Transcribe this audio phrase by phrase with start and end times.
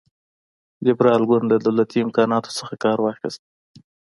[0.85, 3.41] لېبرال ګوند له دولتي امکاناتو څخه کار واخیست.